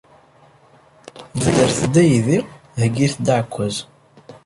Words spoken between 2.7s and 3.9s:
heyyit-d aɛekkaz.